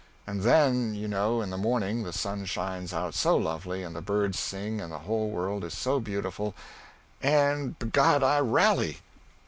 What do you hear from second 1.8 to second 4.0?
the sun shines out so lovely, and